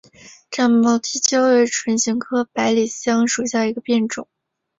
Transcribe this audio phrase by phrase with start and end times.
[0.49, 4.27] 展毛地椒为唇形科百里香属下的一个变种。